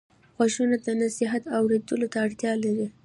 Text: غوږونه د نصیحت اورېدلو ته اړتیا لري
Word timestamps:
غوږونه 0.35 0.75
د 0.85 0.87
نصیحت 1.03 1.43
اورېدلو 1.57 2.07
ته 2.13 2.17
اړتیا 2.25 2.53
لري 2.63 2.87